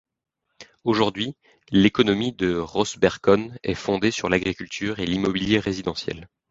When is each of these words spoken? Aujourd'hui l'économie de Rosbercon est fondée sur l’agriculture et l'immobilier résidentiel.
Aujourd'hui 0.83 1.35
l'économie 1.71 2.33
de 2.33 2.57
Rosbercon 2.57 3.51
est 3.61 3.75
fondée 3.75 4.09
sur 4.09 4.29
l’agriculture 4.29 4.99
et 4.99 5.05
l'immobilier 5.05 5.59
résidentiel. 5.59 6.27